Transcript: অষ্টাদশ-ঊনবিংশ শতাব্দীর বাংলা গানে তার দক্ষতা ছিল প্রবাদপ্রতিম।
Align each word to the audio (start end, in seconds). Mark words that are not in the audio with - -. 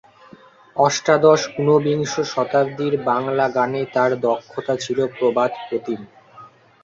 অষ্টাদশ-ঊনবিংশ 0.75 2.13
শতাব্দীর 2.25 2.93
বাংলা 3.03 3.45
গানে 3.49 3.81
তার 3.93 4.11
দক্ষতা 4.21 4.73
ছিল 4.77 4.99
প্রবাদপ্রতিম। 5.15 5.99